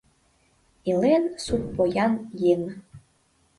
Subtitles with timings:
[0.89, 2.13] Илен сут поян
[2.51, 2.61] еҥ.